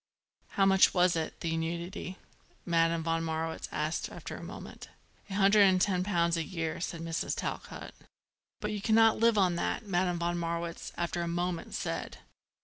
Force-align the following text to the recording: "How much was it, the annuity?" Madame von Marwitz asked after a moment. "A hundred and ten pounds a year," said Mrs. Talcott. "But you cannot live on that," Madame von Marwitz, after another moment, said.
"How 0.57 0.65
much 0.65 0.95
was 0.95 1.15
it, 1.15 1.41
the 1.41 1.53
annuity?" 1.53 2.17
Madame 2.65 3.03
von 3.03 3.23
Marwitz 3.23 3.69
asked 3.71 4.09
after 4.09 4.35
a 4.35 4.41
moment. 4.41 4.89
"A 5.29 5.35
hundred 5.35 5.61
and 5.65 5.79
ten 5.79 6.03
pounds 6.03 6.35
a 6.37 6.43
year," 6.43 6.81
said 6.81 7.01
Mrs. 7.01 7.35
Talcott. 7.35 7.93
"But 8.61 8.71
you 8.71 8.81
cannot 8.81 9.19
live 9.19 9.37
on 9.37 9.53
that," 9.57 9.85
Madame 9.85 10.17
von 10.17 10.39
Marwitz, 10.39 10.91
after 10.97 11.19
another 11.21 11.33
moment, 11.35 11.75
said. 11.75 12.17